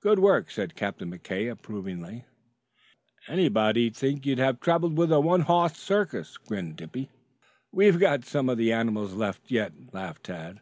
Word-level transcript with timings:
"Good 0.00 0.18
work," 0.18 0.50
said 0.50 0.74
Captain 0.74 1.10
McKay 1.12 1.50
approvingly. 1.52 2.24
"Anybody'd 3.26 3.94
think 3.94 4.24
you 4.24 4.34
had 4.34 4.62
traveled 4.62 4.96
with 4.96 5.12
a 5.12 5.20
one 5.20 5.42
hoss 5.42 5.76
circus," 5.76 6.38
grinned 6.38 6.76
Dippy. 6.76 7.10
"We've 7.70 8.00
got 8.00 8.24
some 8.24 8.48
of 8.48 8.56
the 8.56 8.72
animals 8.72 9.12
left 9.12 9.50
yet," 9.50 9.74
laughed 9.92 10.24
Tad. 10.24 10.60